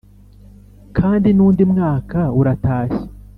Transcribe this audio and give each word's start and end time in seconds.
kandi 0.97 1.27
n` 1.33 1.41
undi 1.47 1.63
mwaka 1.71 2.19
uratashye 2.39 3.03